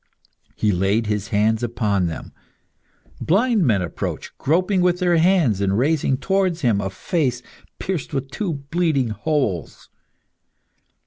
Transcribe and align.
He 0.55 0.71
laid 0.71 1.05
his 1.05 1.27
hands 1.27 1.61
upon 1.61 2.07
them. 2.07 2.31
Blind 3.21 3.67
men 3.67 3.83
approached, 3.83 4.35
groping 4.39 4.81
with 4.81 4.97
their 4.97 5.17
hands, 5.17 5.61
and 5.61 5.77
raising 5.77 6.17
towards 6.17 6.61
him 6.61 6.81
a 6.81 6.89
face 6.89 7.43
pierced 7.77 8.11
with 8.11 8.31
two 8.31 8.51
bleeding 8.71 9.09
holes. 9.09 9.91